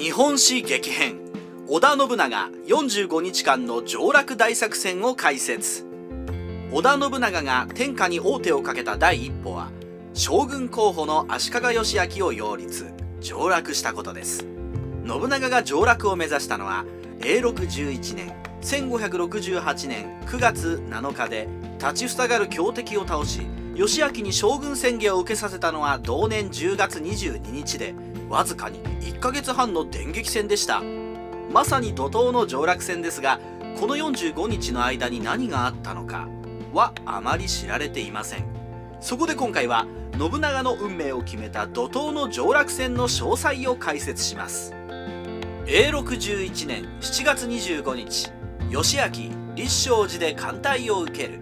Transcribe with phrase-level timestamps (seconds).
[0.00, 1.18] 日本史激変
[1.68, 5.84] 織田信長45日間の上洛大作戦を解説
[6.72, 9.70] 織田信長が天下に王手をかけた第一歩は
[10.14, 14.46] 将軍候補の足利義昭を擁立上洛したことです。
[15.06, 16.86] 信長が上洛を目指したのは
[17.20, 21.46] 永禄11年1568年9月7日で
[21.78, 23.42] 立ちふさがる強敵を倒し
[23.74, 27.94] 義昭に将軍宣言を受けさせたのは同年10月22日で
[28.30, 30.82] わずかに1ヶ月半の電撃戦でした。
[31.52, 33.40] まさに怒涛の上洛戦ですが
[33.78, 36.28] この45日の間に何があったのか
[36.72, 38.44] はあまり知られていません。
[39.00, 44.74] そこで今回は信長の運命を決めた怒涛の上洛戦の詳細を解説します。
[45.66, 48.30] 永禄11年7月25日
[48.70, 51.40] 義昭立正寺で艦隊を受ける。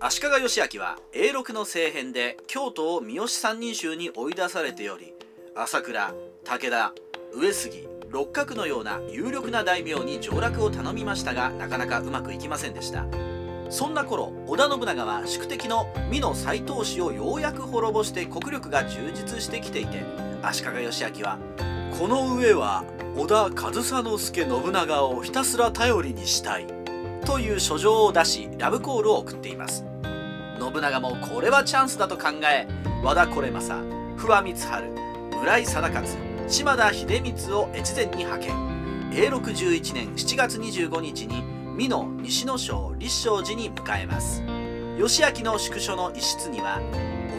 [0.00, 5.14] 足利義昭は永禄の政変で京都を三好三人衆に追い出されており
[5.54, 6.94] 朝倉武田
[7.34, 13.04] 上杉六角のような有力な大名に上洛を頼みましたがなかなかうまくいきませんでした。
[13.68, 20.02] そんな頃織田信長は宿敵の美濃斎藤氏をようやく滅ぼして国力が充実してきていて
[20.42, 21.38] 足利義昭は
[21.98, 22.84] 「この上は
[23.14, 26.66] 織田上総介信長をひたすら頼りにしたい」
[27.26, 29.84] という書状を出しラブコールを送っています。
[30.58, 32.66] 信長もこれはチャンスだと考え
[33.02, 35.01] 和田惟政不破光晴
[35.42, 39.10] 村井貞勝島田秀光を越前に派遣。
[39.12, 41.42] 永禄11年7月25日に
[41.76, 44.44] 美濃西野省立正寺に迎えます。
[44.96, 46.80] 義昭の宿所の一室には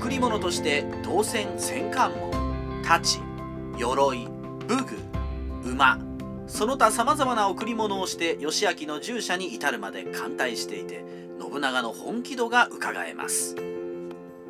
[0.00, 2.30] 贈り物として銅線戦艦門
[2.82, 3.22] 太刀
[3.76, 4.26] 鎧
[4.66, 4.82] 武
[5.62, 5.98] 具馬
[6.46, 11.04] その他さまざまな贈り物をして義昭の従者に至るまで艦隊していて
[11.38, 13.56] 信長の本気度がうかがえます。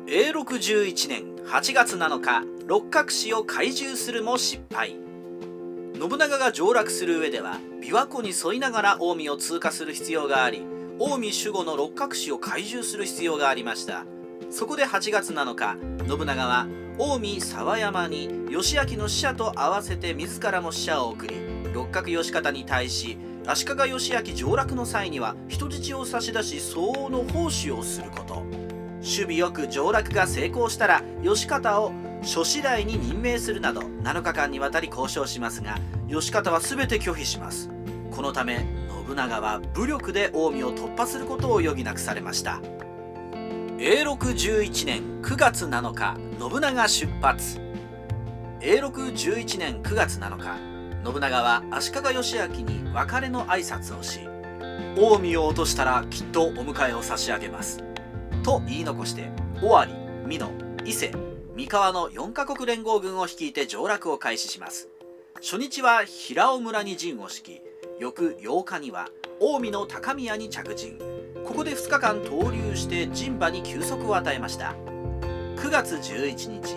[0.07, 4.95] 永禄11年8月7日六角氏を懐柔するも失敗。
[5.93, 10.65] 信長が上洛する上では琵琶湖に沿いながら近江を通過する必要があり
[10.97, 14.05] 近江守護の六角氏を懐柔する必要がありました。
[14.49, 15.75] そこで8月7日
[16.07, 16.65] 信長は
[16.97, 21.35] 近江沢山に義昭の使者と合わせて自らも使者を送り
[21.73, 23.17] 六角義方に対し
[23.47, 28.45] 足利義昭上洛の際には人質を差し出し相応の奉仕をすること。
[29.01, 35.77] 守備よく上洛が成功したら義方を諸次第に任命するなど7日間にわたり交渉しますが
[36.07, 37.69] 義方は全て拒否します。
[38.11, 38.65] このため
[39.07, 42.61] 信長は武力で近江を突破することを余儀なくされました。
[43.79, 47.59] 永禄11年9月7日信長出発。
[48.61, 50.57] 永禄11年9月7日
[51.03, 54.19] 信長は足利義昭に別れの挨拶をし
[54.95, 57.83] 近江を落としたらきっとお迎えを差し上げます。
[58.43, 59.31] と言い残して
[59.63, 59.87] 尾張
[60.27, 60.51] 美濃
[60.85, 64.87] 伊勢三河の4カ国連合軍を率いて上洛を開始します。
[65.35, 67.61] 初日は平尾村に陣を敷き
[67.99, 70.97] 翌8日には近江の高宮に着陣。
[71.45, 74.75] ここで2日間投留して陣馬に休息を与えました。
[75.57, 76.75] 9月11日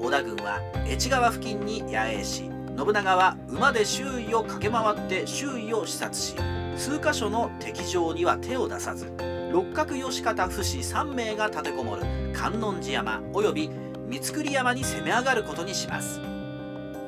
[0.00, 6.34] 織田軍は越川付近に野営し信長は馬で周囲を駆け回って周囲を視察し
[6.76, 9.12] 数箇所の敵場には手を出さず
[9.52, 16.20] 六角義方不死3名が立てこもる観音寺山及び三栗山に攻め上がることにします。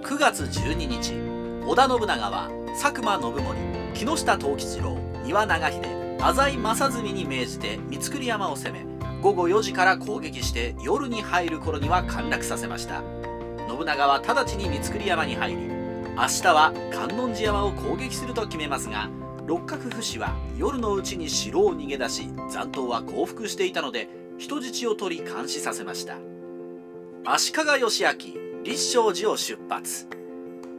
[0.04, 1.14] 9月12日
[1.66, 2.48] 織田信長は
[2.80, 3.54] 佐久間信盛
[3.92, 5.80] 木下藤吉郎丹羽長秀
[6.20, 8.84] 浅井正純に命じて三栗山を攻め
[9.20, 13.02] 午後4時から攻撃して夜に入る頃には陥落させました。
[13.68, 19.08] 信長は直ちに三栗山に入り明日は観音寺山を攻撃すると決めますが
[19.46, 24.08] 六角不死は夜のうちに城を逃げ出し残党は降伏していたので
[24.38, 26.31] 人質を取り監視させました。
[27.24, 28.34] 足利義昭
[28.64, 30.08] 立正寺を出発。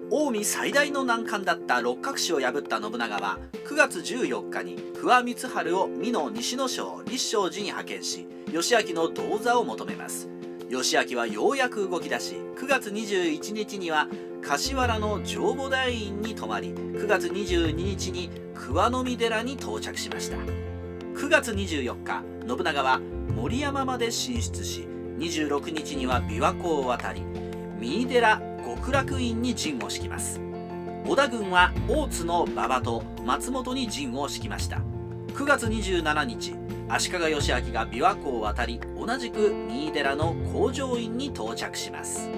[0.09, 10.27] 近江最大の難関だった六角氏を破った信長は9月14日に不破光晴を美濃西野省立正寺に派遣し義昭の銅座を求めます。
[10.69, 14.09] 義昭はようやく動き出し9月21日には
[14.41, 20.35] 柏原の上母大院に泊まり9月22日に桑の実寺に到着しました。
[20.35, 22.99] 9月24日信長は
[23.33, 24.85] 森山まで進出し
[25.17, 27.21] 26日には琵琶湖を渡り
[27.79, 30.39] 三井寺極楽院に陣を敷きます。
[31.05, 34.81] 織田軍は大津の馬場と松本に陣を敷きました。
[35.33, 36.55] 9月27日
[36.89, 42.29] 足利義昭が琵琶湖を渡り同じく三井寺の工場院に到着します。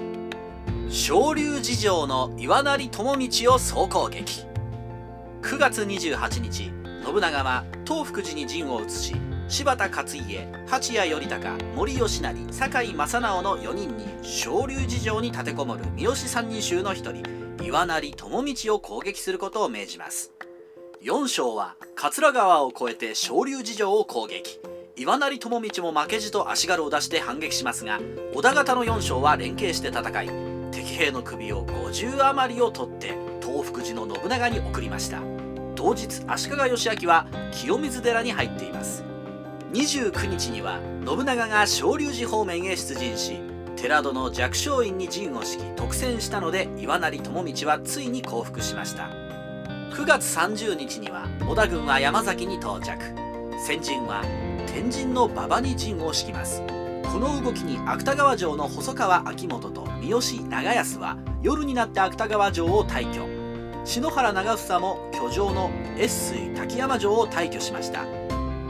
[0.88, 4.44] 昇龍寺城の岩成智道を総攻撃。
[5.42, 6.72] 9月28日
[7.04, 9.14] 信長は東福寺に陣を移し
[9.48, 17.22] 柴田勝家八谷頼孝森吉成酒井正直の4人に昇龍寺城に立てこもる三好三人衆の一人
[17.62, 20.32] 岩成友道を攻撃することを命じます。
[21.02, 24.60] 4章は桂川を越えて昇龍寺城を攻撃。
[24.96, 28.00] 岩成友道も負けじと足軽を出して反撃しますが
[28.32, 30.30] 織田方の4章は連携して戦い
[30.72, 35.20] 敵兵の首を50余りを取って東福寺の信長に送りました。
[35.76, 39.04] 当日足利義昭は清水寺に入っています。
[39.72, 43.40] 29日には信長が昇龍寺方面へ出陣し
[43.76, 49.10] 寺戸の弱小院に陣を敷き特選したので岩成友道はついに降伏しました。
[49.92, 52.98] 9月30日には織田軍は山崎に到着。
[53.66, 54.22] 先陣は
[54.66, 56.62] 天神の馬場に陣を敷きます。
[57.12, 63.26] この動きに芥川城の細川秋元と三好長安は夜になって芥川城を退去。
[63.84, 68.15] 篠原長房も居城の越水滝山城を退去しました。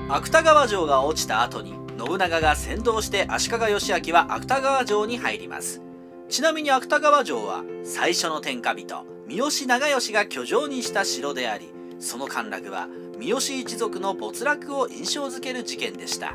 [0.09, 5.83] 芥川城が落ちた後に信長が先導して足利義昭は芥川城に入ります。
[6.29, 12.87] ちなみに芥川城は最初の天下人三好長慶が居城にした城でありその陥落は
[13.19, 16.35] 三好一族の没落を印象づける事件でした。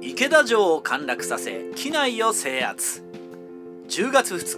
[0.00, 3.04] 池田城を陥落させ機内を制圧。
[3.88, 4.56] 10月2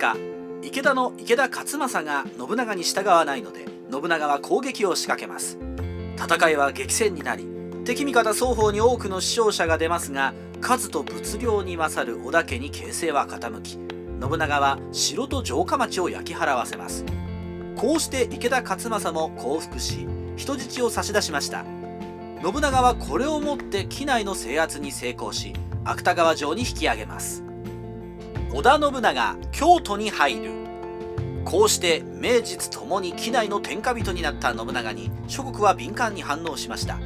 [0.62, 5.58] 日池田の池田勝正が信長に従わないので信長は攻撃を仕掛けます。
[6.16, 7.57] 戦いは激戦になり
[7.88, 13.78] 敵味方双方に多くの死傷者が出ますが数と物量に勝る織田家に形勢は傾き
[14.20, 17.06] 信長は城と城下町を焼き払わせます。
[17.76, 20.06] こうして池田勝正も降伏し
[20.36, 21.64] 人質を差し出しました。
[22.42, 25.54] 信長はこれをもって機内の制圧に成功し
[25.84, 27.42] 芥川城に引き上げます。
[28.52, 30.50] 織田信長京都に入る。
[31.46, 36.98] こうして名実ともに機内の天下人になった信長に諸国は敏感に反応しました。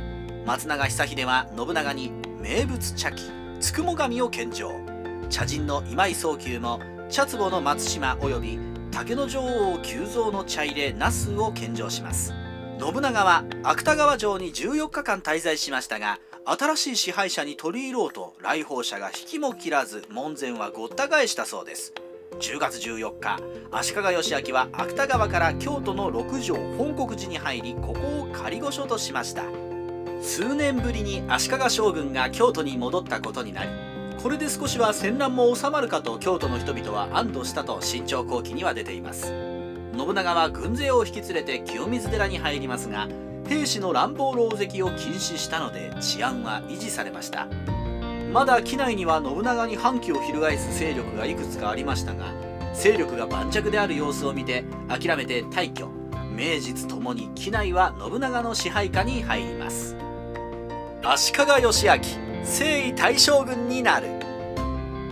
[0.45, 2.11] 松永久秀は信長に
[2.41, 3.31] 名物茶器
[3.61, 4.73] つくも神を献上。
[5.31, 8.59] 茶人の今井宗久も茶壺の松島及び
[8.91, 12.35] 竹の女王急増の茶入れ那須を献上します。
[12.81, 21.95] 信長は芥川城に14日間滞在しましたが新しい支配者に取り入ろうと来訪者が引きも切らず門前はごった返したそうです。
[22.41, 23.39] 10月14日
[23.71, 29.45] 足利義昭は芥川から京都の六条本国寺に入りここを仮御所としました。
[30.23, 33.71] 数年ぶりに足利将軍が京都に戻ったことになり
[34.23, 39.35] これで少しは戦乱も収まるかと京都の人々は安堵したと新潮後期には出ています。
[39.97, 43.09] 信長は軍勢を引き連れて清水寺に入りますが
[43.49, 47.49] 兵士の乱暴狼藉を禁止したので治安は維持されました。
[48.33, 52.33] まだ機内には信長に反旗を翻す勢力がいくつかありましたが
[52.73, 55.91] 勢力が盤石である様子を見て諦めて退去
[56.35, 59.97] 名実ともに機内は信長の支配下に入ります。
[61.05, 62.01] 足利義昭
[62.45, 64.07] 征夷大将軍になる。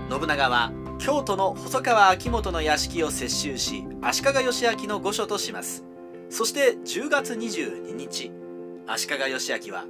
[0.08, 5.84] 信長は京都の細川秋元の屋敷を接収し足利義昭の御所とします。
[6.28, 8.30] そして10月22日
[8.86, 9.84] 足利義昭は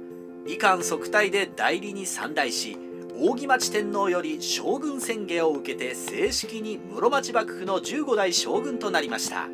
[0.47, 2.79] 遺憾即退で代理に参代し
[3.15, 9.47] 扇町天皇より将軍宣言を受けて正式に室町幕府の15代将軍となりました。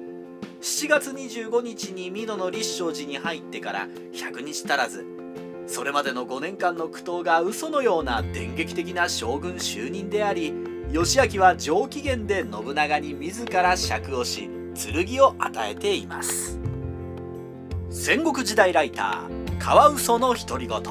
[0.62, 5.17] 7月25日に美濃の立正寺に入ってから100日足らず
[5.68, 10.54] それまでの5年間の苦闘が嘘のような電撃的な将軍就任であり
[10.92, 16.60] 義明は上機嫌で信長に自ら釈をし剣を与えています。
[17.90, 20.82] 戦国時代ライターカワウソの独り言。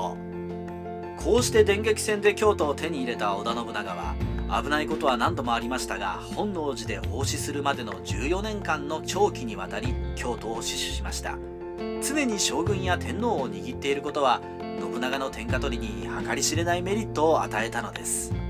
[1.19, 11.56] こうして電撃戦で京都を手に入れた織田信長は危ないことは何度もありましたが本能寺で奉仕するまでの14年間の長期にわたり京都を死守しました。
[12.03, 14.41] 常に将軍や天皇を握っていることは
[14.81, 18.46] 信長の天下取りに計り知れないメリットを与えたのです。